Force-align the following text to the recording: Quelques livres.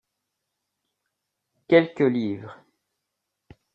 Quelques 1.67 1.99
livres. 1.99 2.57